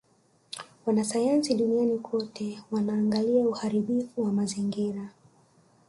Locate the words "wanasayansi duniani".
0.85-1.99